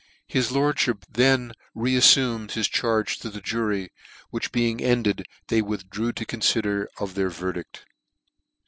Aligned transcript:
His 0.25 0.51
lord 0.51 0.77
<f 0.79 0.85
Ihip 0.85 1.03
then 1.11 1.51
re 1.75 1.95
affumed 1.95 2.53
his 2.53 2.67
charge 2.67 3.19
to 3.19 3.29
the 3.29 3.39
jury," 3.39 3.91
which 4.31 4.51
being 4.51 4.81
ended, 4.81 5.27
they 5.47 5.61
withdrew 5.61 6.11
to 6.13 6.25
confider 6.25 6.87
^ 6.87 6.87
of 6.99 7.13
their 7.13 7.29
verdict." 7.29 7.85